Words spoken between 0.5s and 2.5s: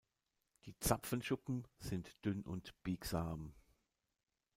Die Zapfenschuppen sind dünn